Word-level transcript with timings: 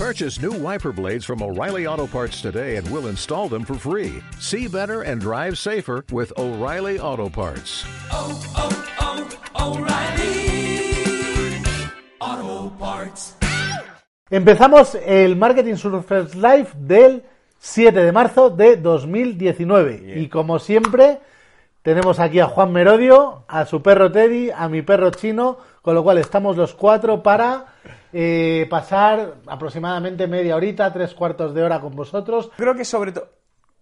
Purchase 0.00 0.40
new 0.40 0.52
wiper 0.52 0.92
blades 0.92 1.26
from 1.26 1.42
O'Reilly 1.42 1.86
Auto 1.86 2.06
Parts 2.06 2.40
today 2.40 2.76
and 2.76 2.90
we'll 2.90 3.08
install 3.08 3.50
them 3.50 3.66
for 3.66 3.74
free. 3.74 4.22
See 4.38 4.66
better 4.66 5.02
and 5.02 5.20
drive 5.20 5.58
safer 5.58 6.06
with 6.10 6.32
O'Reilly 6.38 6.98
Auto 6.98 7.28
Parts. 7.28 7.84
oh, 8.10 8.40
oh, 8.56 8.72
O'Reilly 9.60 10.90
Auto 12.18 12.70
Parts. 12.78 13.36
Empezamos 14.30 14.94
el 15.04 15.36
Marketing 15.36 15.76
Surfers 15.76 16.34
Live 16.34 16.70
del 16.78 17.22
7 17.58 18.00
de 18.00 18.10
marzo 18.10 18.48
de 18.48 18.78
2019. 18.78 20.14
Y 20.16 20.28
como 20.30 20.58
siempre, 20.58 21.20
tenemos 21.82 22.20
aquí 22.20 22.40
a 22.40 22.46
Juan 22.46 22.72
Merodio, 22.72 23.44
a 23.48 23.66
su 23.66 23.82
perro 23.82 24.10
Teddy, 24.10 24.50
a 24.50 24.70
mi 24.70 24.80
perro 24.80 25.10
chino, 25.10 25.58
con 25.82 25.94
lo 25.94 26.02
cual 26.02 26.16
estamos 26.16 26.56
los 26.56 26.72
cuatro 26.72 27.22
para 27.22 27.66
eh, 28.12 28.66
pasar 28.68 29.36
aproximadamente 29.46 30.26
media 30.26 30.56
horita, 30.56 30.92
tres 30.92 31.14
cuartos 31.14 31.54
de 31.54 31.62
hora 31.62 31.80
con 31.80 31.94
vosotros. 31.94 32.50
Creo 32.56 32.74
que 32.74 32.84
sobre 32.84 33.12
todo 33.12 33.39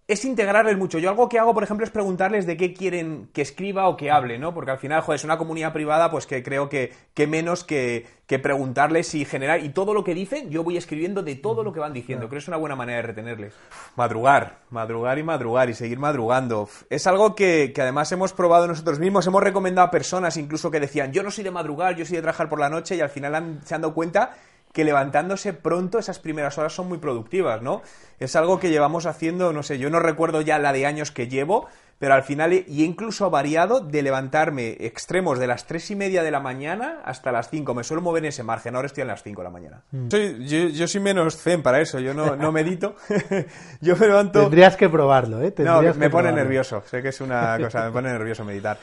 es 0.09 0.25
integrarles 0.25 0.77
mucho. 0.77 0.97
Yo 0.99 1.09
algo 1.09 1.29
que 1.29 1.39
hago, 1.39 1.53
por 1.53 1.63
ejemplo, 1.63 1.85
es 1.85 1.91
preguntarles 1.91 2.45
de 2.45 2.57
qué 2.57 2.73
quieren 2.73 3.29
que 3.31 3.41
escriba 3.41 3.87
o 3.87 3.95
que 3.95 4.11
hable, 4.11 4.37
¿no? 4.39 4.53
Porque 4.53 4.71
al 4.71 4.77
final, 4.79 5.01
joder, 5.01 5.17
es 5.19 5.23
una 5.23 5.37
comunidad 5.37 5.71
privada, 5.71 6.09
pues 6.11 6.25
que 6.25 6.43
creo 6.43 6.67
que, 6.67 6.91
que 7.13 7.27
menos 7.27 7.63
que, 7.63 8.05
que 8.25 8.39
preguntarles 8.39 9.13
y 9.15 9.23
generar. 9.23 9.63
Y 9.63 9.69
todo 9.69 9.93
lo 9.93 10.03
que 10.03 10.13
dicen, 10.13 10.49
yo 10.49 10.63
voy 10.63 10.77
escribiendo 10.77 11.23
de 11.23 11.35
todo 11.35 11.63
lo 11.63 11.71
que 11.71 11.79
van 11.79 11.93
diciendo. 11.93 12.27
Creo 12.27 12.39
que 12.39 12.43
es 12.43 12.47
una 12.47 12.57
buena 12.57 12.75
manera 12.75 12.97
de 12.97 13.03
retenerles. 13.07 13.53
Madrugar, 13.95 14.59
madrugar 14.69 15.19
y 15.19 15.23
madrugar 15.23 15.69
y 15.69 15.73
seguir 15.73 15.99
madrugando. 15.99 16.67
Es 16.89 17.05
algo 17.07 17.35
que, 17.35 17.71
que 17.73 17.81
además 17.81 18.11
hemos 18.11 18.33
probado 18.33 18.67
nosotros 18.67 18.99
mismos. 18.99 19.27
Hemos 19.27 19.43
recomendado 19.43 19.87
a 19.87 19.91
personas 19.91 20.37
incluso 20.37 20.71
que 20.71 20.79
decían, 20.79 21.11
yo 21.11 21.21
no 21.23 21.31
soy 21.31 21.43
de 21.43 21.51
madrugar, 21.51 21.95
yo 21.95 22.05
soy 22.05 22.15
de 22.15 22.21
trabajar 22.23 22.49
por 22.49 22.59
la 22.59 22.69
noche 22.69 22.95
y 22.95 23.01
al 23.01 23.09
final 23.09 23.35
han- 23.35 23.61
se 23.65 23.75
han 23.75 23.81
dado 23.81 23.93
cuenta 23.93 24.31
que 24.73 24.83
levantándose 24.83 25.53
pronto 25.53 25.97
esas 25.99 26.19
primeras 26.19 26.57
horas 26.57 26.73
son 26.73 26.87
muy 26.87 26.99
productivas, 26.99 27.61
¿no? 27.61 27.81
Es 28.19 28.35
algo 28.35 28.59
que 28.59 28.69
llevamos 28.69 29.05
haciendo, 29.05 29.51
no 29.53 29.63
sé, 29.63 29.79
yo 29.79 29.89
no 29.89 29.99
recuerdo 29.99 30.41
ya 30.41 30.59
la 30.59 30.73
de 30.73 30.85
años 30.85 31.11
que 31.11 31.27
llevo, 31.27 31.67
pero 31.97 32.13
al 32.13 32.23
final 32.23 32.53
he, 32.53 32.63
incluso 32.67 33.29
variado 33.29 33.79
de 33.81 34.01
levantarme 34.03 34.77
extremos 34.79 35.37
de 35.39 35.47
las 35.47 35.65
tres 35.65 35.89
y 35.91 35.95
media 35.95 36.23
de 36.23 36.31
la 36.31 36.39
mañana 36.39 37.01
hasta 37.03 37.31
las 37.31 37.49
5. 37.49 37.73
Me 37.73 37.83
suelo 37.83 38.01
mover 38.01 38.23
en 38.23 38.29
ese 38.29 38.43
margen, 38.43 38.75
ahora 38.75 38.85
estoy 38.85 39.01
a 39.03 39.05
las 39.07 39.21
5 39.23 39.41
de 39.41 39.43
la 39.43 39.49
mañana. 39.49 39.81
Soy- 40.09 40.45
yo, 40.47 40.69
yo 40.69 40.87
soy 40.87 41.01
menos 41.01 41.35
zen 41.35 41.61
para 41.61 41.81
eso, 41.81 41.99
yo 41.99 42.13
no, 42.13 42.35
no 42.37 42.51
medito. 42.53 42.95
yo 43.81 43.95
me 43.97 44.07
levanto... 44.07 44.41
Tendrías 44.41 44.75
que 44.77 44.87
probarlo, 44.87 45.41
¿eh? 45.41 45.53
No, 45.57 45.81
me 45.81 46.09
pone 46.09 46.31
nervioso. 46.31 46.83
Sé 46.89 47.01
que 47.01 47.09
es 47.09 47.19
una 47.21 47.57
cosa, 47.59 47.83
me 47.85 47.91
pone 47.91 48.09
nervioso 48.11 48.45
meditar. 48.45 48.77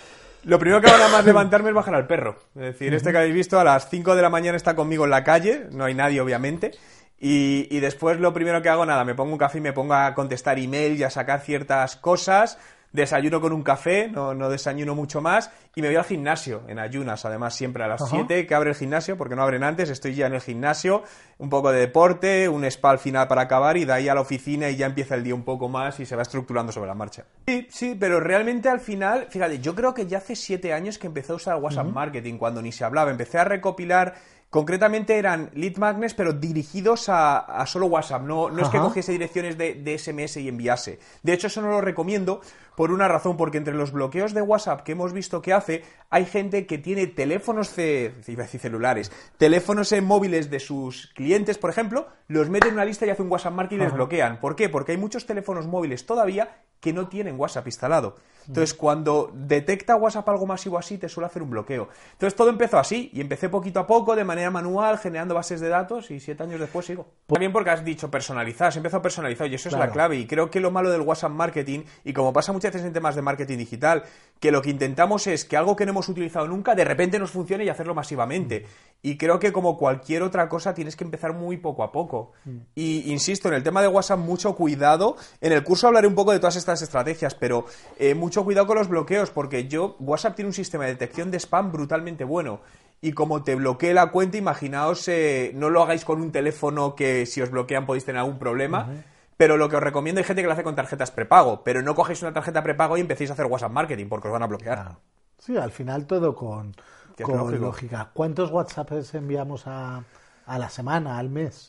Lo 0.46 0.60
primero 0.60 0.80
que 0.80 0.88
hago 0.88 0.98
nada 0.98 1.10
más 1.10 1.24
levantarme 1.26 1.70
es 1.70 1.74
bajar 1.74 1.96
al 1.96 2.06
perro. 2.06 2.38
Es 2.54 2.62
decir, 2.62 2.94
este 2.94 3.10
que 3.10 3.18
habéis 3.18 3.34
visto 3.34 3.58
a 3.58 3.64
las 3.64 3.90
5 3.90 4.14
de 4.14 4.22
la 4.22 4.30
mañana 4.30 4.56
está 4.56 4.76
conmigo 4.76 5.04
en 5.04 5.10
la 5.10 5.24
calle, 5.24 5.66
no 5.72 5.84
hay 5.84 5.94
nadie 5.94 6.20
obviamente. 6.20 6.70
Y, 7.18 7.66
y 7.68 7.80
después 7.80 8.20
lo 8.20 8.32
primero 8.32 8.62
que 8.62 8.68
hago, 8.68 8.86
nada, 8.86 9.04
me 9.04 9.16
pongo 9.16 9.32
un 9.32 9.38
café 9.38 9.58
y 9.58 9.60
me 9.60 9.72
pongo 9.72 9.94
a 9.94 10.14
contestar 10.14 10.60
email 10.60 10.96
y 10.96 11.02
a 11.02 11.10
sacar 11.10 11.40
ciertas 11.40 11.96
cosas. 11.96 12.58
Desayuno 12.92 13.40
con 13.40 13.52
un 13.52 13.64
café, 13.64 14.08
no, 14.08 14.34
no 14.34 14.48
desayuno 14.48 14.94
mucho 14.94 15.20
más. 15.20 15.50
Y 15.78 15.82
me 15.82 15.88
voy 15.88 15.96
al 15.96 16.04
gimnasio, 16.04 16.62
en 16.68 16.78
ayunas, 16.78 17.26
además 17.26 17.54
siempre 17.54 17.84
a 17.84 17.86
las 17.86 18.00
Ajá. 18.00 18.10
7 18.10 18.46
que 18.46 18.54
abre 18.54 18.70
el 18.70 18.76
gimnasio, 18.76 19.18
porque 19.18 19.36
no 19.36 19.42
abren 19.42 19.62
antes, 19.62 19.90
estoy 19.90 20.14
ya 20.14 20.26
en 20.26 20.32
el 20.32 20.40
gimnasio, 20.40 21.02
un 21.36 21.50
poco 21.50 21.70
de 21.70 21.80
deporte, 21.80 22.48
un 22.48 22.64
spa 22.64 22.92
al 22.92 22.98
final 22.98 23.28
para 23.28 23.42
acabar 23.42 23.76
y 23.76 23.84
de 23.84 23.92
ahí 23.92 24.08
a 24.08 24.14
la 24.14 24.22
oficina 24.22 24.70
y 24.70 24.76
ya 24.76 24.86
empieza 24.86 25.16
el 25.16 25.22
día 25.22 25.34
un 25.34 25.44
poco 25.44 25.68
más 25.68 26.00
y 26.00 26.06
se 26.06 26.16
va 26.16 26.22
estructurando 26.22 26.72
sobre 26.72 26.86
la 26.86 26.94
marcha. 26.94 27.26
Sí, 27.46 27.66
sí, 27.68 27.94
pero 28.00 28.20
realmente 28.20 28.70
al 28.70 28.80
final, 28.80 29.26
fíjate, 29.28 29.58
yo 29.58 29.74
creo 29.74 29.92
que 29.92 30.06
ya 30.06 30.16
hace 30.16 30.34
siete 30.34 30.72
años 30.72 30.96
que 30.96 31.08
empecé 31.08 31.32
a 31.32 31.34
usar 31.34 31.56
WhatsApp 31.56 31.88
Marketing 31.88 32.38
cuando 32.38 32.62
ni 32.62 32.72
se 32.72 32.82
hablaba, 32.82 33.10
empecé 33.10 33.36
a 33.36 33.44
recopilar, 33.44 34.14
concretamente 34.48 35.18
eran 35.18 35.50
lead 35.52 35.76
magnets 35.76 36.14
pero 36.14 36.32
dirigidos 36.32 37.10
a, 37.10 37.36
a 37.36 37.66
solo 37.66 37.84
WhatsApp, 37.86 38.22
no, 38.22 38.48
no 38.48 38.62
es 38.62 38.70
que 38.70 38.78
cogiese 38.78 39.12
direcciones 39.12 39.58
de, 39.58 39.74
de 39.74 39.98
SMS 39.98 40.38
y 40.38 40.48
enviase. 40.48 41.00
De 41.22 41.34
hecho, 41.34 41.48
eso 41.48 41.60
no 41.60 41.68
lo 41.68 41.82
recomiendo 41.82 42.40
por 42.76 42.92
una 42.92 43.08
razón, 43.08 43.36
porque 43.36 43.58
entre 43.58 43.74
los 43.74 43.90
bloqueos 43.90 44.34
de 44.34 44.42
WhatsApp 44.42 44.82
que 44.82 44.92
hemos 44.92 45.12
visto 45.12 45.40
que 45.42 45.52
hace, 45.52 45.65
hay 46.10 46.24
gente 46.24 46.66
que 46.66 46.78
tiene 46.78 47.06
teléfonos, 47.08 47.68
ce- 47.68 48.14
celulares, 48.60 49.10
teléfonos 49.38 49.92
móviles 50.02 50.50
de 50.50 50.60
sus 50.60 51.08
clientes, 51.14 51.58
por 51.58 51.70
ejemplo, 51.70 52.06
los 52.28 52.48
mete 52.48 52.68
en 52.68 52.74
una 52.74 52.84
lista 52.84 53.06
y 53.06 53.10
hace 53.10 53.22
un 53.22 53.30
WhatsApp 53.30 53.52
marketing 53.54 53.76
y 53.80 53.84
les 53.84 53.92
bloquean. 53.92 54.40
¿Por 54.40 54.54
qué? 54.56 54.68
Porque 54.68 54.92
hay 54.92 54.98
muchos 54.98 55.26
teléfonos 55.26 55.66
móviles 55.66 56.06
todavía 56.06 56.62
que 56.80 56.92
no 56.92 57.08
tienen 57.08 57.38
WhatsApp 57.38 57.66
instalado. 57.66 58.16
Entonces, 58.46 58.74
cuando 58.74 59.32
detecta 59.34 59.96
WhatsApp 59.96 60.28
algo 60.28 60.46
masivo 60.46 60.78
así, 60.78 60.98
te 60.98 61.08
suele 61.08 61.26
hacer 61.26 61.42
un 61.42 61.50
bloqueo. 61.50 61.88
Entonces, 62.12 62.36
todo 62.36 62.48
empezó 62.48 62.78
así, 62.78 63.10
y 63.12 63.20
empecé 63.20 63.48
poquito 63.48 63.80
a 63.80 63.86
poco, 63.86 64.14
de 64.14 64.22
manera 64.22 64.50
manual, 64.52 64.98
generando 64.98 65.34
bases 65.34 65.60
de 65.60 65.68
datos, 65.68 66.10
y 66.12 66.20
siete 66.20 66.44
años 66.44 66.60
después 66.60 66.86
sigo. 66.86 67.06
También 67.26 67.52
porque 67.52 67.70
has 67.70 67.84
dicho 67.84 68.08
personalizar, 68.08 68.72
se 68.72 68.78
empezó 68.78 69.02
personalizado, 69.02 69.50
y 69.50 69.54
eso 69.56 69.68
es 69.68 69.76
la 69.76 69.90
clave. 69.90 70.16
Y 70.16 70.26
creo 70.26 70.48
que 70.48 70.60
lo 70.60 70.70
malo 70.70 70.90
del 70.90 71.00
WhatsApp 71.00 71.32
marketing, 71.32 71.80
y 72.04 72.12
como 72.12 72.32
pasa 72.32 72.52
muchas 72.52 72.72
veces 72.72 72.86
en 72.86 72.92
temas 72.92 73.16
de 73.16 73.22
marketing 73.22 73.58
digital, 73.58 74.04
que 74.38 74.52
lo 74.52 74.62
que 74.62 74.70
intentamos 74.70 75.26
es 75.26 75.44
que 75.44 75.56
algo 75.56 75.74
que 75.74 75.84
no 75.84 75.90
hemos 75.90 76.08
utilizado 76.08 76.46
nunca, 76.46 76.74
de 76.74 76.84
repente 76.84 77.18
nos 77.18 77.32
funcione 77.32 77.64
y 77.64 77.68
hacerlo 77.68 77.94
masivamente. 77.94 78.66
Y 79.02 79.16
creo 79.16 79.38
que 79.38 79.52
como 79.52 79.76
cualquier 79.76 80.22
otra 80.22 80.48
cosa, 80.48 80.74
tienes 80.74 80.96
que 80.96 81.04
empezar 81.04 81.32
muy 81.32 81.56
poco 81.56 81.82
a 81.82 81.92
poco. 81.92 82.32
Y 82.74 83.12
insisto, 83.12 83.48
en 83.48 83.54
el 83.54 83.62
tema 83.62 83.80
de 83.82 83.88
WhatsApp, 83.88 84.18
mucho 84.18 84.54
cuidado. 84.54 85.16
En 85.40 85.52
el 85.52 85.62
curso 85.62 85.86
hablaré 85.86 86.06
un 86.06 86.14
poco 86.14 86.32
de 86.32 86.38
todas 86.38 86.56
estas 86.56 86.65
estrategias, 86.68 87.34
pero 87.34 87.66
eh, 87.98 88.14
mucho 88.14 88.44
cuidado 88.44 88.66
con 88.66 88.78
los 88.78 88.88
bloqueos, 88.88 89.30
porque 89.30 89.68
yo, 89.68 89.96
WhatsApp 90.00 90.36
tiene 90.36 90.48
un 90.48 90.54
sistema 90.54 90.84
de 90.84 90.90
detección 90.90 91.30
de 91.30 91.38
spam 91.38 91.72
brutalmente 91.72 92.24
bueno. 92.24 92.60
Y 93.00 93.12
como 93.12 93.42
te 93.42 93.54
bloquee 93.54 93.92
la 93.92 94.10
cuenta, 94.10 94.38
imaginaos, 94.38 95.06
eh, 95.08 95.52
no 95.54 95.70
lo 95.70 95.82
hagáis 95.82 96.04
con 96.04 96.20
un 96.20 96.32
teléfono 96.32 96.94
que 96.94 97.26
si 97.26 97.42
os 97.42 97.50
bloquean 97.50 97.86
podéis 97.86 98.04
tener 98.04 98.20
algún 98.20 98.38
problema. 98.38 98.88
Pero 99.36 99.58
lo 99.58 99.68
que 99.68 99.76
os 99.76 99.82
recomiendo, 99.82 100.18
hay 100.18 100.24
gente 100.24 100.42
que 100.42 100.46
lo 100.46 100.54
hace 100.54 100.62
con 100.62 100.74
tarjetas 100.74 101.10
prepago, 101.10 101.62
pero 101.62 101.82
no 101.82 101.94
cogéis 101.94 102.22
una 102.22 102.32
tarjeta 102.32 102.62
prepago 102.62 102.96
y 102.96 103.02
empecéis 103.02 103.28
a 103.30 103.34
hacer 103.34 103.46
WhatsApp 103.46 103.70
marketing, 103.70 104.06
porque 104.08 104.28
os 104.28 104.32
van 104.32 104.42
a 104.42 104.46
bloquear. 104.46 104.96
Sí, 105.38 105.58
al 105.58 105.70
final 105.70 106.06
todo 106.06 106.34
con, 106.34 106.74
con 107.22 107.60
lógica. 107.60 108.10
¿Cuántos 108.14 108.50
WhatsApps 108.50 109.14
enviamos 109.14 109.66
a, 109.66 110.04
a 110.46 110.58
la 110.58 110.70
semana, 110.70 111.18
al 111.18 111.28
mes? 111.28 111.68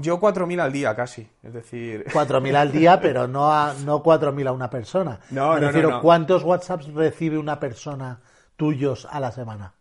Yo 0.00 0.20
4.000 0.20 0.60
al 0.60 0.72
día 0.72 0.94
casi, 0.94 1.28
es 1.42 1.52
decir... 1.52 2.04
4.000 2.12 2.54
al 2.54 2.70
día, 2.70 3.00
pero 3.00 3.26
no, 3.26 3.52
a, 3.52 3.74
no 3.84 4.00
4.000 4.02 4.46
a 4.46 4.52
una 4.52 4.70
persona. 4.70 5.18
No, 5.30 5.54
Me 5.54 5.60
no, 5.60 5.66
refiero, 5.66 5.88
no, 5.90 5.96
no. 5.96 6.02
¿cuántos 6.02 6.44
WhatsApps 6.44 6.92
recibe 6.94 7.36
una 7.36 7.58
persona 7.58 8.20
tuyos 8.56 9.08
a 9.10 9.18
la 9.18 9.32
semana? 9.32 9.72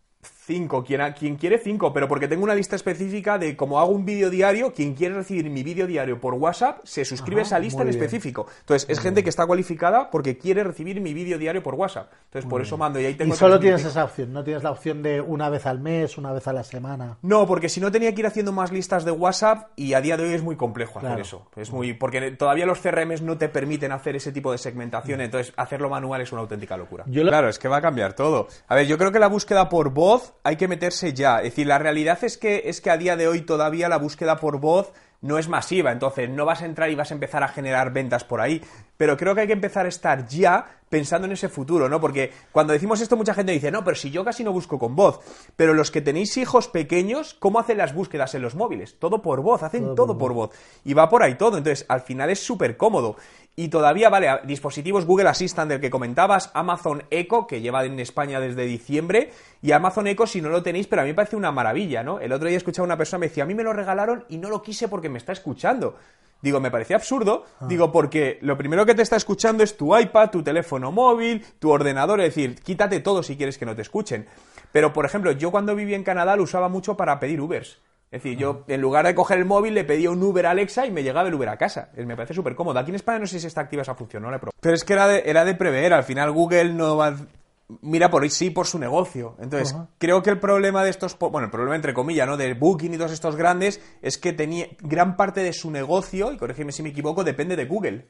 Cinco, 0.48 0.82
quien, 0.82 1.02
ha- 1.02 1.14
quien 1.14 1.36
quiere 1.36 1.58
cinco, 1.58 1.92
pero 1.92 2.08
porque 2.08 2.30
tengo 2.30 2.46
una 2.46 2.56
lista 2.56 2.78
específica 2.78 3.38
de 3.38 3.58
como 3.58 3.82
hago 3.82 3.92
un 3.92 4.06
vídeo 4.06 4.30
diario, 4.30 4.74
quien 4.74 4.94
quiere 4.94 5.14
recibir 5.16 5.50
mi 5.50 5.62
vídeo 5.62 5.86
diario 5.86 6.22
por 6.22 6.36
WhatsApp 6.36 6.80
se 6.86 7.04
suscribe 7.04 7.42
Ajá, 7.42 7.48
a 7.48 7.58
esa 7.58 7.60
lista 7.60 7.82
en 7.82 7.90
bien. 7.90 8.02
específico. 8.02 8.48
Entonces, 8.62 8.90
es 8.90 9.02
gente 9.02 9.24
que 9.24 9.30
está 9.30 9.46
cualificada 9.46 10.10
porque 10.10 10.38
quiere 10.38 10.64
recibir 10.64 11.02
mi 11.02 11.14
vídeo 11.14 11.38
diario 11.38 11.62
por 11.62 11.76
WhatsApp. 11.76 12.14
Entonces, 12.28 12.50
por 12.50 12.62
eso 12.62 12.78
mando 12.78 12.98
y 13.02 13.06
ahí 13.06 13.16
tengo 13.16 13.34
Y 13.34 13.38
solo 13.38 13.56
3.000 13.58 13.60
tienes 13.60 13.84
esa 13.84 14.06
opción, 14.06 14.32
no 14.32 14.42
tienes 14.46 14.64
la 14.64 14.72
opción 14.72 15.04
de 15.04 15.20
una 15.20 15.50
vez 15.50 15.66
al 15.66 15.82
mes, 15.82 16.18
una 16.18 16.32
vez 16.32 16.48
a 16.48 16.54
la 16.54 16.64
semana. 16.64 17.18
No, 17.24 17.46
porque 17.46 17.68
si 17.68 17.82
no 17.82 17.92
tenía 17.92 18.14
que 18.16 18.22
ir 18.22 18.28
haciendo 18.28 18.54
más 18.54 18.72
listas 18.72 19.04
de 19.04 19.12
WhatsApp 19.12 19.68
y 19.76 19.96
a 19.96 20.02
día 20.02 20.16
de 20.16 20.24
hoy 20.24 20.34
es 20.34 20.44
muy 20.44 20.56
complejo 20.56 21.00
hacer 21.00 21.20
eso. 21.20 21.46
Es 21.58 21.72
muy 21.74 21.92
porque 21.92 22.32
todavía 22.32 22.66
los 22.66 22.80
CRMs 22.80 23.22
no 23.22 23.38
te 23.38 23.50
permiten 23.50 23.92
hacer 23.92 24.16
ese 24.16 24.32
tipo 24.32 24.54
de 24.54 24.58
segmentación, 24.60 25.20
entonces 25.20 25.54
hacerlo 25.58 25.90
manual 25.90 26.22
es 26.22 26.32
una 26.32 26.40
auténtica 26.40 26.78
locura. 26.78 27.04
Yo 27.08 27.24
lo- 27.26 27.32
Claro, 27.32 27.50
es 27.50 27.60
que 27.60 27.68
va 27.68 27.78
a 27.78 27.82
cambiar 27.82 28.14
todo. 28.14 28.48
A 28.70 28.76
ver, 28.76 28.88
yo 28.88 28.98
creo 28.98 29.12
que 29.12 29.20
la 29.20 29.28
búsqueda 29.28 29.68
por 29.68 29.90
voz 29.90 30.36
hay 30.48 30.56
que 30.56 30.70
meterse 30.70 31.14
ya. 31.14 31.40
Es 31.40 31.44
decir, 31.44 31.68
la 31.68 31.78
realidad 31.78 32.24
es 32.24 32.38
que 32.38 32.64
es 32.68 32.80
que 32.80 32.90
a 32.90 32.96
día 32.96 33.18
de 33.18 33.28
hoy 33.28 33.42
todavía 33.42 33.90
la 33.90 33.98
búsqueda 33.98 34.38
por 34.38 34.62
voz 34.62 34.94
no 35.20 35.38
es 35.38 35.50
masiva, 35.50 35.92
entonces 35.92 36.30
no 36.30 36.46
vas 36.46 36.62
a 36.62 36.66
entrar 36.66 36.90
y 36.90 36.96
vas 36.96 37.12
a 37.12 37.16
empezar 37.16 37.44
a 37.44 37.50
generar 37.50 37.92
ventas 37.92 38.24
por 38.24 38.40
ahí. 38.40 38.62
Pero 38.96 39.18
creo 39.18 39.36
que 39.36 39.42
hay 39.42 39.48
que 39.48 39.54
empezar 39.54 39.86
a 39.86 39.90
estar 39.90 40.26
ya 40.26 40.66
pensando 40.88 41.28
en 41.28 41.34
ese 41.34 41.50
futuro, 41.50 41.90
¿no? 41.90 42.00
Porque 42.00 42.32
cuando 42.54 42.72
decimos 42.72 43.02
esto 43.02 43.18
mucha 43.18 43.34
gente 43.34 43.52
dice, 43.52 43.72
no, 43.72 43.84
pero 43.84 43.96
si 43.96 44.10
yo 44.10 44.24
casi 44.24 44.46
no 44.46 44.54
busco 44.54 44.80
con 44.80 44.96
voz. 44.96 45.20
Pero 45.58 45.74
los 45.74 45.92
que 45.92 46.00
tenéis 46.00 46.38
hijos 46.38 46.70
pequeños, 46.70 47.34
¿cómo 47.34 47.60
hacen 47.60 47.78
las 47.78 47.94
búsquedas 47.94 48.34
en 48.34 48.42
los 48.42 48.56
móviles? 48.56 48.98
Todo 49.00 49.22
por 49.22 49.42
voz, 49.42 49.64
hacen 49.64 49.96
todo, 49.96 50.18
por 50.18 50.32
voz. 50.32 50.52
Y 50.86 50.94
va 50.94 51.10
por 51.10 51.24
ahí 51.24 51.36
todo, 51.36 51.58
entonces 51.58 51.86
al 51.90 52.02
final 52.02 52.30
es 52.30 52.40
súper 52.40 52.78
cómodo. 52.78 53.18
Y 53.60 53.70
todavía, 53.70 54.10
vale, 54.10 54.30
dispositivos 54.44 55.08
Google 55.08 55.30
Assistant 55.30 55.68
del 55.68 55.82
que 55.82 55.90
comentabas, 55.90 56.52
Amazon 56.54 57.02
Echo, 57.10 57.48
que 57.48 57.60
lleva 57.60 57.84
en 57.86 58.00
España 58.00 58.40
desde 58.40 58.66
diciembre, 58.66 59.32
y 59.64 59.72
Amazon 59.72 60.06
Echo 60.06 60.28
si 60.28 60.44
no 60.44 60.50
lo 60.50 60.62
tenéis, 60.62 60.86
pero 60.86 61.02
a 61.02 61.06
mí 61.06 61.10
me 61.10 61.16
parece 61.16 61.36
una 61.36 61.52
maravilla, 61.52 62.04
¿no? 62.04 62.20
El 62.20 62.34
otro 62.34 62.48
día 62.48 62.58
escuchaba 62.58 62.84
a 62.84 62.90
una 62.90 62.98
persona 62.98 63.22
me 63.22 63.30
decía, 63.30 63.46
a 63.46 63.48
mí 63.48 63.56
me 63.56 63.64
lo 63.64 63.74
regalaron 63.74 64.26
y 64.30 64.38
no 64.38 64.52
lo 64.52 64.62
quise 64.62 64.88
porque 64.88 65.10
me 65.10 65.18
está 65.18 65.32
escuchando. 65.32 65.96
Digo, 66.40 66.60
me 66.60 66.70
parecía 66.70 66.98
absurdo, 66.98 67.46
digo, 67.62 67.92
porque 67.92 68.38
lo 68.44 68.60
primero 68.60 68.86
que 68.86 68.94
te 68.94 69.02
está 69.02 69.16
escuchando 69.16 69.64
es 69.64 69.76
tu 69.76 69.98
iPad, 69.98 70.30
tu 70.30 70.44
teléfono 70.44 70.92
móvil, 70.92 71.44
tu 71.58 71.72
ordenador, 71.72 72.22
es 72.22 72.36
decir, 72.36 72.62
quítate 72.62 73.00
todo 73.00 73.24
si 73.24 73.38
quieres 73.38 73.58
que 73.58 73.66
no 73.66 73.76
te 73.76 73.82
escuchen. 73.82 74.28
Pero, 74.72 74.94
por 74.94 75.04
ejemplo, 75.04 75.32
yo 75.32 75.50
cuando 75.50 75.74
vivía 75.74 75.96
en 75.96 76.04
Canadá 76.04 76.36
lo 76.36 76.44
usaba 76.44 76.70
mucho 76.70 76.96
para 76.96 77.20
pedir 77.20 77.42
Ubers. 77.42 77.80
Es 78.10 78.24
decir, 78.24 78.38
yo 78.38 78.64
en 78.68 78.80
lugar 78.82 79.06
de 79.06 79.14
coger 79.14 79.38
el 79.38 79.46
móvil 79.46 79.74
le 79.74 79.84
pedía 79.84 80.10
un 80.10 80.24
Uber 80.24 80.46
a 80.46 80.52
Alexa 80.52 80.86
y 80.86 80.92
me 80.92 81.04
llegaba 81.04 81.28
el 81.28 81.34
Uber 81.36 81.50
a 81.50 81.58
casa. 81.58 81.90
Es- 81.96 82.06
Me 82.06 82.16
parece 82.16 82.34
súper 82.34 82.56
cómodo. 82.56 82.80
Aquí 82.80 82.90
en 82.92 82.96
España 82.96 83.20
no 83.20 83.28
sé 83.28 83.40
si 83.40 83.48
está 83.48 83.62
activa 83.62 83.82
esa 83.82 83.96
función, 83.96 84.24
no 84.24 84.30
la 84.32 84.38
he 84.38 84.40
probado. 84.40 84.58
Pero 84.62 84.76
es 84.76 84.84
que 84.86 84.94
era 84.94 85.08
de, 85.08 85.24
era 85.26 85.44
de 85.44 85.56
prever. 85.56 85.94
Al 85.94 86.04
final 86.06 86.32
Google 86.32 86.74
no 86.74 86.96
va... 86.96 87.16
mira 87.82 88.10
por 88.10 88.28
sí 88.30 88.50
por 88.50 88.66
su 88.66 88.80
negocio. 88.80 89.36
Entonces, 89.42 89.76
creo 89.98 90.24
que 90.24 90.30
el 90.30 90.40
problema 90.40 90.86
de 90.86 90.90
estos, 90.90 91.18
bueno, 91.20 91.46
el 91.46 91.52
problema 91.52 91.76
entre 91.76 91.94
comillas, 91.94 92.26
¿no? 92.28 92.38
De 92.38 92.54
Booking 92.54 92.94
y 92.94 92.98
todos 92.98 93.12
estos 93.12 93.36
grandes 93.36 93.82
es 94.02 94.18
que 94.18 94.32
tenía 94.32 94.68
gran 94.80 95.18
parte 95.18 95.42
de 95.44 95.52
su 95.52 95.70
negocio, 95.70 96.32
y 96.32 96.38
corrígeme 96.38 96.72
si 96.72 96.84
me 96.84 96.90
equivoco, 96.90 97.26
depende 97.26 97.58
de 97.58 97.66
Google. 97.66 98.08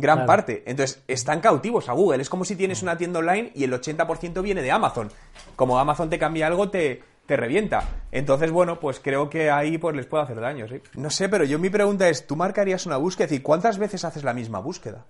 Gran 0.00 0.18
Claro. 0.18 0.26
parte. 0.28 0.62
Entonces, 0.66 1.02
están 1.08 1.40
cautivos 1.40 1.88
a 1.88 1.92
Google. 1.92 2.22
Es 2.22 2.30
como 2.30 2.44
si 2.46 2.54
tienes 2.56 2.82
una 2.82 2.96
tienda 2.96 3.18
online 3.18 3.50
y 3.54 3.64
el 3.64 3.72
80% 3.74 4.40
viene 4.42 4.62
de 4.62 4.70
Amazon. 4.70 5.10
Como 5.56 5.76
Amazon 5.78 6.08
te 6.08 6.18
cambia 6.20 6.46
algo, 6.46 6.70
te, 6.70 7.02
te 7.28 7.36
revienta. 7.36 7.86
Entonces, 8.10 8.50
bueno, 8.50 8.80
pues 8.80 9.00
creo 9.00 9.28
que 9.28 9.50
ahí 9.50 9.76
pues 9.76 9.94
les 9.94 10.06
puede 10.06 10.24
hacer 10.24 10.40
daño, 10.40 10.66
¿sí? 10.66 10.80
No 10.94 11.10
sé, 11.10 11.28
pero 11.28 11.44
yo 11.44 11.58
mi 11.58 11.68
pregunta 11.68 12.08
es, 12.08 12.26
¿tú 12.26 12.36
marcarías 12.36 12.86
una 12.86 12.96
búsqueda? 12.96 13.26
Es 13.26 13.30
decir, 13.30 13.42
¿cuántas 13.42 13.76
veces 13.76 14.02
haces 14.06 14.24
la 14.24 14.32
misma 14.32 14.60
búsqueda? 14.60 15.04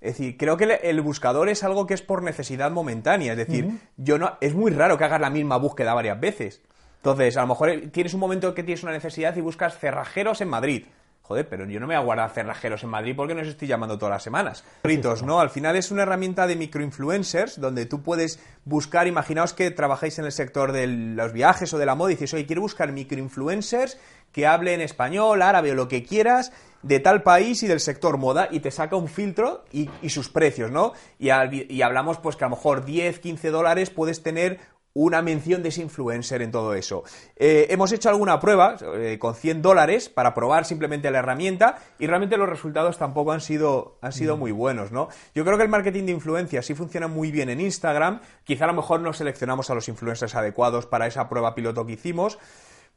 Es 0.00 0.16
decir, 0.16 0.36
creo 0.38 0.56
que 0.56 0.78
el, 0.84 1.00
buscador 1.00 1.48
es 1.48 1.64
algo 1.64 1.88
que 1.88 1.94
es 1.94 2.02
por 2.02 2.22
necesidad 2.22 2.70
momentánea. 2.70 3.32
Es 3.32 3.38
decir, 3.38 3.80
yo 3.96 4.16
no, 4.16 4.38
es 4.40 4.54
muy 4.54 4.70
raro 4.70 4.96
que 4.96 5.02
hagas 5.02 5.20
la 5.20 5.28
misma 5.28 5.56
búsqueda 5.56 5.92
varias 5.92 6.20
veces. 6.20 6.62
Entonces, 6.98 7.36
a 7.36 7.40
lo 7.40 7.48
mejor 7.48 7.70
eh, 7.70 7.88
tienes 7.88 8.14
un 8.14 8.20
momento 8.20 8.54
que 8.54 8.62
tienes 8.62 8.84
una 8.84 8.92
necesidad 8.92 9.36
y 9.36 9.40
buscas 9.40 9.76
cerrajeros 9.76 10.40
en 10.42 10.48
Madrid. 10.48 10.86
Joder, 11.30 11.48
pero 11.48 11.64
yo 11.64 11.78
no 11.78 11.86
me 11.86 11.94
voy 11.94 12.02
a 12.02 12.04
guardar 12.04 12.30
cerrajeros 12.30 12.82
en 12.82 12.88
Madrid 12.90 13.14
porque 13.16 13.36
no 13.36 13.42
os 13.42 13.46
estoy 13.46 13.68
llamando 13.68 13.96
todas 13.96 14.14
las 14.14 14.22
semanas. 14.24 14.64
Ritos, 14.82 15.22
¿no? 15.22 15.38
Al 15.38 15.48
final 15.48 15.76
es 15.76 15.92
una 15.92 16.02
herramienta 16.02 16.48
de 16.48 16.56
microinfluencers 16.56 17.60
donde 17.60 17.86
tú 17.86 18.02
puedes 18.02 18.40
buscar, 18.64 19.06
imaginaos 19.06 19.52
que 19.52 19.70
trabajáis 19.70 20.18
en 20.18 20.24
el 20.24 20.32
sector 20.32 20.72
de 20.72 20.88
los 20.88 21.32
viajes 21.32 21.72
o 21.72 21.78
de 21.78 21.86
la 21.86 21.94
moda 21.94 22.10
y 22.10 22.14
dices, 22.16 22.34
oye, 22.34 22.46
quiero 22.46 22.62
buscar 22.62 22.90
microinfluencers 22.90 23.96
que 24.32 24.48
hablen 24.48 24.80
español, 24.80 25.40
árabe 25.42 25.70
o 25.70 25.76
lo 25.76 25.86
que 25.86 26.02
quieras 26.02 26.50
de 26.82 26.98
tal 26.98 27.22
país 27.22 27.62
y 27.62 27.68
del 27.68 27.78
sector 27.78 28.18
moda 28.18 28.48
y 28.50 28.58
te 28.58 28.72
saca 28.72 28.96
un 28.96 29.06
filtro 29.06 29.64
y, 29.70 29.88
y 30.02 30.08
sus 30.10 30.30
precios, 30.30 30.72
¿no? 30.72 30.94
Y, 31.20 31.28
al- 31.28 31.54
y 31.70 31.82
hablamos 31.82 32.18
pues 32.18 32.34
que 32.34 32.42
a 32.44 32.48
lo 32.48 32.56
mejor 32.56 32.84
10, 32.84 33.20
15 33.20 33.50
dólares 33.50 33.90
puedes 33.90 34.24
tener 34.24 34.58
una 34.92 35.22
mención 35.22 35.62
de 35.62 35.68
ese 35.68 35.82
influencer 35.82 36.42
en 36.42 36.50
todo 36.50 36.74
eso. 36.74 37.04
Eh, 37.36 37.66
hemos 37.70 37.92
hecho 37.92 38.08
alguna 38.08 38.40
prueba 38.40 38.76
eh, 38.96 39.18
con 39.18 39.34
100 39.34 39.62
dólares 39.62 40.08
para 40.08 40.34
probar 40.34 40.64
simplemente 40.64 41.10
la 41.10 41.20
herramienta 41.20 41.78
y 41.98 42.06
realmente 42.06 42.36
los 42.36 42.48
resultados 42.48 42.98
tampoco 42.98 43.32
han 43.32 43.40
sido, 43.40 43.98
han 44.00 44.12
sido 44.12 44.36
muy 44.36 44.52
buenos, 44.52 44.90
¿no? 44.90 45.08
Yo 45.34 45.44
creo 45.44 45.56
que 45.56 45.64
el 45.64 45.68
marketing 45.68 46.06
de 46.06 46.12
influencia 46.12 46.62
sí 46.62 46.74
funciona 46.74 47.06
muy 47.06 47.30
bien 47.30 47.50
en 47.50 47.60
Instagram. 47.60 48.20
Quizá 48.44 48.64
a 48.64 48.68
lo 48.68 48.74
mejor 48.74 49.00
no 49.00 49.12
seleccionamos 49.12 49.70
a 49.70 49.74
los 49.74 49.88
influencers 49.88 50.34
adecuados 50.34 50.86
para 50.86 51.06
esa 51.06 51.28
prueba 51.28 51.54
piloto 51.54 51.86
que 51.86 51.92
hicimos. 51.92 52.38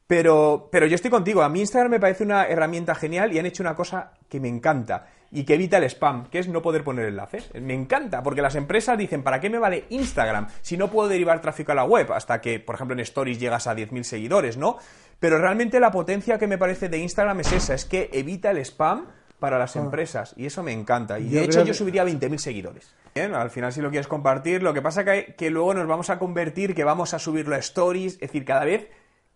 Pero, 0.08 0.68
pero 0.72 0.86
yo 0.86 0.96
estoy 0.96 1.10
contigo, 1.10 1.44
a 1.44 1.50
mí 1.50 1.62
Instagram 1.62 1.92
me 1.92 2.00
parece 2.00 2.26
una 2.26 2.46
herramienta 2.46 2.94
genial 2.94 3.32
y 3.32 3.40
han 3.40 3.46
hecho 3.46 3.64
una 3.64 3.74
cosa 3.74 4.12
que 4.28 4.40
me 4.40 4.50
encanta 4.50 5.08
y 5.34 5.46
que 5.46 5.56
evita 5.56 5.78
el 5.78 5.84
spam, 5.86 6.28
que 6.28 6.38
es 6.38 6.48
no 6.48 6.62
poder 6.62 6.84
poner 6.84 7.08
enlaces. 7.08 7.50
Me 7.56 7.74
encanta, 7.74 8.22
porque 8.22 8.44
las 8.44 8.56
empresas 8.56 8.98
dicen, 8.98 9.24
¿para 9.24 9.42
qué 9.42 9.50
me 9.50 9.58
vale 9.58 9.86
Instagram 9.90 10.48
si 10.62 10.78
no 10.78 10.92
puedo 10.92 11.10
derivar 11.10 11.42
tráfico 11.42 11.72
a 11.72 11.76
la 11.76 11.84
web? 11.84 12.12
Hasta 12.14 12.40
que, 12.40 12.60
por 12.60 12.76
ejemplo, 12.76 12.94
en 12.94 13.00
Stories 13.00 13.40
llegas 13.40 13.66
a 13.66 13.76
10.000 13.76 14.04
seguidores, 14.04 14.58
¿no? 14.58 14.78
Pero 15.20 15.40
realmente 15.40 15.80
la 15.80 15.92
potencia 15.92 16.38
que 16.38 16.46
me 16.46 16.60
parece 16.60 16.88
de 16.88 17.00
Instagram 17.00 17.40
es 17.40 17.52
esa, 17.52 17.74
es 17.74 17.86
que 17.86 18.12
evita 18.14 18.52
el 18.52 18.60
spam 18.60 19.08
para 19.40 19.58
las 19.58 19.76
empresas 19.76 20.34
y 20.38 20.46
eso 20.46 20.62
me 20.64 20.72
encanta. 20.72 21.20
Y 21.20 21.30
Yo 21.30 21.40
de 21.40 21.46
hecho 21.46 21.66
yo 21.66 21.74
subiría 21.74 22.04
a 22.04 22.06
20.000 22.06 22.38
seguidores. 22.38 22.94
Bien, 23.16 23.34
al 23.34 23.50
final 23.50 23.74
si 23.74 23.82
lo 23.82 23.90
quieres 23.90 24.08
compartir, 24.08 24.62
lo 24.62 24.74
que 24.74 24.82
pasa 24.82 25.04
que, 25.04 25.34
que 25.36 25.50
luego 25.50 25.74
nos 25.74 25.88
vamos 25.88 26.10
a 26.10 26.20
convertir, 26.20 26.76
que 26.76 26.84
vamos 26.84 27.14
a 27.14 27.20
subirlo 27.20 27.56
a 27.56 27.58
Stories, 27.58 28.14
es 28.14 28.20
decir, 28.20 28.46
cada 28.46 28.66
vez 28.66 28.88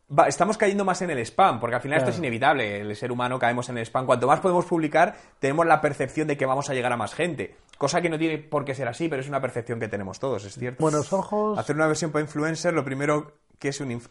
va- 0.09 0.27
estamos 0.27 0.57
cayendo 0.57 0.85
más 0.85 1.01
en 1.01 1.09
el 1.09 1.19
spam, 1.19 1.59
porque 1.59 1.75
al 1.75 1.81
final 1.81 1.97
esto 1.99 2.11
es 2.11 2.17
inevitable, 2.17 2.81
el 2.81 2.95
ser 2.95 3.11
humano 3.11 3.39
caemos 3.39 3.69
en 3.69 3.77
el 3.77 3.85
spam. 3.85 4.05
Cuanto 4.05 4.27
más 4.27 4.39
podemos 4.39 4.65
publicar, 4.65 5.15
tenemos 5.39 5.65
la 5.65 5.81
percepción 5.81 6.27
de 6.27 6.37
que 6.37 6.45
vamos 6.45 6.69
a 6.69 6.73
llegar 6.73 6.91
a 6.93 6.97
más 6.97 7.13
gente. 7.13 7.55
Cosa 7.77 8.01
que 8.01 8.09
no 8.09 8.17
tiene 8.17 8.37
por 8.39 8.65
qué 8.65 8.73
ser 8.75 8.87
así, 8.87 9.07
pero 9.09 9.21
es 9.21 9.27
una 9.29 9.41
percepción 9.41 9.79
que 9.79 9.87
tenemos 9.87 10.19
todos, 10.19 10.45
es 10.45 10.55
cierto. 10.55 10.81
Buenos 10.81 11.13
ojos. 11.13 11.57
Hacer 11.57 11.75
una 11.75 11.87
versión 11.87 12.11
para 12.11 12.23
influencer, 12.23 12.73
lo 12.73 12.83
primero 12.83 13.33
que 13.59 13.69
es 13.69 13.81
un... 13.81 14.01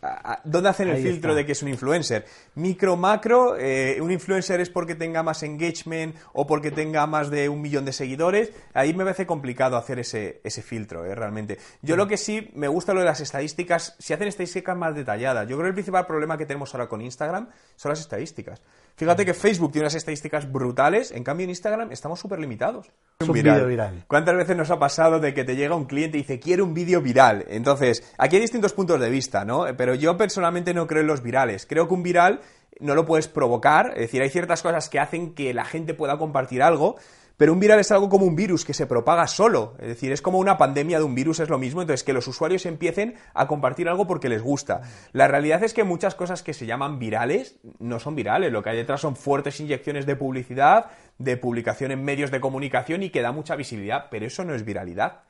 ¿Dónde 0.45 0.69
hacen 0.69 0.89
el 0.89 0.97
Ahí 0.97 1.03
filtro 1.03 1.31
está. 1.31 1.39
de 1.39 1.47
que 1.47 1.53
es 1.53 1.63
un 1.63 1.69
influencer? 1.69 2.27
Micro, 2.55 2.97
macro, 2.97 3.57
eh, 3.57 3.99
un 4.01 4.11
influencer 4.11 4.61
es 4.61 4.71
porque 4.71 4.95
tenga 4.95 5.23
más 5.23 5.43
engagement 5.43 6.17
o 6.33 6.47
porque 6.47 6.71
tenga 6.71 7.07
más 7.07 7.31
de 7.31 7.49
un 7.49 7.61
millón 7.61 7.85
de 7.85 7.93
seguidores. 7.93 8.53
Ahí 8.75 8.93
me 8.95 9.05
parece 9.05 9.27
complicado 9.27 9.77
hacer 9.77 9.99
ese, 9.99 10.41
ese 10.43 10.63
filtro, 10.63 11.05
eh, 11.05 11.15
realmente. 11.15 11.59
Yo 11.83 11.97
lo 11.97 12.09
que 12.09 12.17
sí 12.17 12.51
me 12.55 12.69
gusta 12.69 12.93
lo 12.93 13.01
de 13.01 13.07
las 13.07 13.21
estadísticas, 13.21 13.95
si 13.99 14.13
hacen 14.13 14.29
estadísticas 14.29 14.77
más 14.77 14.95
detalladas. 14.95 15.49
Yo 15.49 15.57
creo 15.57 15.65
que 15.65 15.69
el 15.69 15.75
principal 15.75 16.07
problema 16.07 16.37
que 16.37 16.47
tenemos 16.47 16.75
ahora 16.75 16.89
con 16.89 17.01
Instagram 17.01 17.49
son 17.77 17.91
las 17.91 18.01
estadísticas. 18.01 18.63
Fíjate 18.97 19.27
que 19.27 19.35
Facebook 19.35 19.73
tiene 19.73 19.85
unas 19.85 19.95
estadísticas 19.95 20.51
brutales, 20.51 21.13
en 21.13 21.23
cambio 21.23 21.45
en 21.45 21.51
Instagram 21.51 21.93
estamos 21.93 22.19
súper 22.19 22.39
limitados. 22.39 22.91
Es 23.19 23.29
un 23.29 23.35
vídeo 23.35 23.67
viral. 23.67 24.05
¿Cuántas 24.09 24.35
veces 24.37 24.57
nos 24.57 24.71
ha 24.71 24.79
pasado 24.79 25.21
de 25.21 25.35
que 25.35 25.45
te 25.45 25.55
llega 25.55 25.75
un 25.75 25.85
cliente 25.85 26.17
y 26.17 26.23
dice, 26.23 26.41
quiero 26.41 26.65
un 26.65 26.73
vídeo 26.73 27.03
viral? 27.03 27.45
Entonces, 27.49 28.11
aquí 28.17 28.37
hay 28.37 28.43
distintos 28.43 28.73
puntos 28.73 28.99
de 28.99 29.11
vista, 29.11 29.36
¿no? 29.45 29.67
Pero 29.77 29.95
yo 29.95 30.17
personalmente 30.17 30.75
no 30.75 30.87
creo 30.87 31.03
en 31.03 31.09
los 31.09 31.23
virales. 31.23 31.67
Creo 31.67 31.89
que 31.89 31.95
un 31.95 32.03
viral 32.03 32.41
no 32.81 32.95
lo 32.95 33.07
puedes 33.07 33.29
provocar, 33.29 33.93
es 33.95 34.03
decir, 34.03 34.23
hay 34.23 34.31
ciertas 34.31 34.63
cosas 34.63 34.89
que 34.89 35.01
hacen 35.01 35.35
que 35.35 35.55
la 35.55 35.65
gente 35.65 35.95
pueda 35.95 36.19
compartir 36.19 36.63
algo, 36.63 36.97
pero 37.37 37.53
un 37.53 37.61
viral 37.61 37.81
es 37.81 37.93
algo 37.93 38.09
como 38.09 38.25
un 38.25 38.35
virus 38.35 38.65
que 38.65 38.73
se 38.73 38.87
propaga 38.87 39.27
solo, 39.27 39.75
es 39.79 39.89
decir, 39.89 40.11
es 40.11 40.23
como 40.23 40.39
una 40.39 40.57
pandemia 40.57 40.99
de 40.99 41.05
un 41.05 41.15
virus, 41.15 41.41
es 41.41 41.51
lo 41.51 41.59
mismo, 41.59 41.83
entonces 41.83 42.03
que 42.03 42.15
los 42.15 42.27
usuarios 42.29 42.65
empiecen 42.65 43.15
a 43.35 43.47
compartir 43.47 43.89
algo 43.89 44.07
porque 44.07 44.29
les 44.31 44.43
gusta. 44.43 44.81
La 45.13 45.29
realidad 45.29 45.63
es 45.63 45.75
que 45.75 45.85
muchas 45.85 46.15
cosas 46.15 46.43
que 46.43 46.55
se 46.55 46.65
llaman 46.65 46.99
virales 46.99 47.59
no 47.79 48.01
son 48.01 48.15
virales, 48.15 48.53
lo 48.53 48.63
que 48.63 48.71
hay 48.71 48.77
detrás 48.77 49.03
son 49.03 49.17
fuertes 49.17 49.61
inyecciones 49.61 50.07
de 50.07 50.17
publicidad, 50.17 50.87
de 51.19 51.37
publicación 51.37 51.91
en 51.91 52.05
medios 52.05 52.31
de 52.31 52.41
comunicación 52.41 53.03
y 53.03 53.11
que 53.11 53.23
da 53.23 53.33
mucha 53.33 53.55
visibilidad, 53.55 54.07
pero 54.11 54.27
eso 54.27 54.45
no 54.45 54.55
es 54.55 54.65
viralidad. 54.65 55.21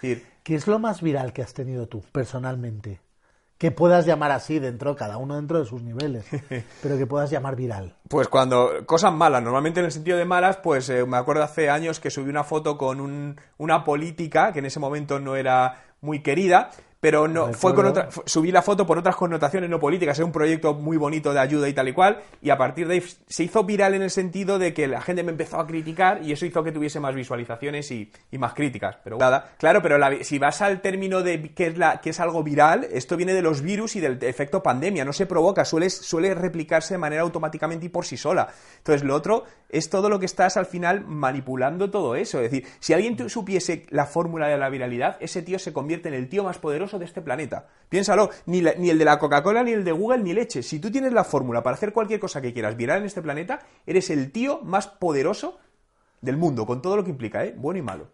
¿Qué 0.00 0.54
es 0.56 0.66
lo 0.66 0.80
más 0.80 1.00
viral 1.00 1.32
que 1.32 1.42
has 1.42 1.54
tenido 1.54 1.86
tú, 1.86 2.02
personalmente? 2.10 2.98
Que 3.62 3.70
puedas 3.70 4.04
llamar 4.06 4.32
así 4.32 4.58
dentro, 4.58 4.96
cada 4.96 5.18
uno 5.18 5.36
dentro 5.36 5.60
de 5.60 5.66
sus 5.66 5.84
niveles, 5.84 6.26
pero 6.82 6.98
que 6.98 7.06
puedas 7.06 7.30
llamar 7.30 7.54
viral. 7.54 7.94
Pues 8.08 8.26
cuando 8.26 8.84
cosas 8.86 9.12
malas, 9.12 9.40
normalmente 9.40 9.78
en 9.78 9.86
el 9.86 9.92
sentido 9.92 10.18
de 10.18 10.24
malas, 10.24 10.56
pues 10.56 10.90
eh, 10.90 11.06
me 11.06 11.16
acuerdo 11.16 11.44
hace 11.44 11.70
años 11.70 12.00
que 12.00 12.10
subí 12.10 12.28
una 12.28 12.42
foto 12.42 12.76
con 12.76 13.00
un- 13.00 13.36
una 13.58 13.84
política 13.84 14.52
que 14.52 14.58
en 14.58 14.64
ese 14.66 14.80
momento 14.80 15.20
no 15.20 15.36
era 15.36 15.76
muy 16.00 16.22
querida, 16.24 16.70
pero 17.02 17.26
no 17.26 17.52
fue 17.52 17.74
con 17.74 17.84
otra, 17.86 18.10
subí 18.26 18.52
la 18.52 18.62
foto 18.62 18.86
por 18.86 18.96
otras 18.96 19.16
connotaciones 19.16 19.68
no 19.68 19.80
políticas, 19.80 20.16
era 20.16 20.24
un 20.24 20.30
proyecto 20.30 20.72
muy 20.74 20.96
bonito 20.96 21.32
de 21.32 21.40
ayuda 21.40 21.68
y 21.68 21.72
tal 21.72 21.88
y 21.88 21.92
cual, 21.92 22.22
y 22.40 22.50
a 22.50 22.56
partir 22.56 22.86
de 22.86 22.94
ahí 22.94 23.04
se 23.26 23.42
hizo 23.42 23.64
viral 23.64 23.94
en 23.94 24.02
el 24.02 24.10
sentido 24.10 24.60
de 24.60 24.72
que 24.72 24.86
la 24.86 25.00
gente 25.00 25.24
me 25.24 25.32
empezó 25.32 25.58
a 25.58 25.66
criticar 25.66 26.22
y 26.22 26.30
eso 26.30 26.46
hizo 26.46 26.62
que 26.62 26.70
tuviese 26.70 27.00
más 27.00 27.16
visualizaciones 27.16 27.90
y, 27.90 28.12
y 28.30 28.38
más 28.38 28.54
críticas. 28.54 28.98
Pero 29.02 29.18
nada, 29.18 29.50
claro, 29.58 29.82
pero 29.82 29.98
la 29.98 30.22
si 30.22 30.38
vas 30.38 30.62
al 30.62 30.80
término 30.80 31.22
de 31.22 31.52
que 31.52 31.66
es, 31.66 31.76
la, 31.76 32.00
que 32.00 32.10
es 32.10 32.20
algo 32.20 32.44
viral, 32.44 32.86
esto 32.92 33.16
viene 33.16 33.34
de 33.34 33.42
los 33.42 33.62
virus 33.62 33.96
y 33.96 34.00
del 34.00 34.22
efecto 34.22 34.62
pandemia, 34.62 35.04
no 35.04 35.12
se 35.12 35.26
provoca, 35.26 35.64
suele, 35.64 35.90
suele 35.90 36.32
replicarse 36.34 36.94
de 36.94 36.98
manera 36.98 37.22
automáticamente 37.22 37.86
y 37.86 37.88
por 37.88 38.04
sí 38.04 38.16
sola. 38.16 38.46
Entonces, 38.78 39.02
lo 39.02 39.16
otro 39.16 39.42
es 39.68 39.90
todo 39.90 40.08
lo 40.08 40.20
que 40.20 40.26
estás 40.26 40.56
al 40.56 40.66
final 40.66 41.04
manipulando 41.04 41.90
todo 41.90 42.14
eso. 42.14 42.38
Es 42.38 42.52
decir, 42.52 42.68
si 42.78 42.92
alguien 42.92 43.28
supiese 43.28 43.86
la 43.90 44.06
fórmula 44.06 44.46
de 44.46 44.56
la 44.56 44.68
viralidad, 44.68 45.16
ese 45.18 45.42
tío 45.42 45.58
se 45.58 45.72
convierte 45.72 46.08
en 46.08 46.14
el 46.14 46.28
tío 46.28 46.44
más 46.44 46.58
poderoso 46.58 46.91
de 46.98 47.04
este 47.04 47.22
planeta. 47.22 47.68
Piénsalo, 47.88 48.30
ni, 48.46 48.62
ni 48.78 48.90
el 48.90 48.98
de 48.98 49.04
la 49.04 49.18
Coca-Cola, 49.18 49.62
ni 49.62 49.72
el 49.72 49.84
de 49.84 49.92
Google, 49.92 50.22
ni 50.22 50.32
leche. 50.32 50.62
Si 50.62 50.78
tú 50.78 50.90
tienes 50.90 51.12
la 51.12 51.24
fórmula 51.24 51.62
para 51.62 51.74
hacer 51.74 51.92
cualquier 51.92 52.20
cosa 52.20 52.40
que 52.40 52.52
quieras 52.52 52.76
viral 52.76 53.00
en 53.00 53.06
este 53.06 53.22
planeta, 53.22 53.60
eres 53.86 54.10
el 54.10 54.32
tío 54.32 54.60
más 54.62 54.86
poderoso 54.86 55.58
del 56.20 56.36
mundo, 56.36 56.66
con 56.66 56.80
todo 56.80 56.96
lo 56.96 57.04
que 57.04 57.10
implica, 57.10 57.44
¿eh? 57.44 57.54
Bueno 57.56 57.78
y 57.78 57.82
malo. 57.82 58.08